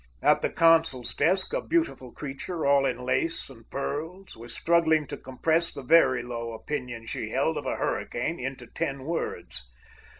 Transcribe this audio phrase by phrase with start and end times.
[0.23, 5.15] At the consul's desk a beautiful creature, all in lace and pearls, was struggling to
[5.15, 9.63] compress the very low opinion she held of a hurricane into ten words.